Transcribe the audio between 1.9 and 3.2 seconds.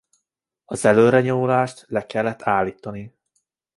kellett állítani.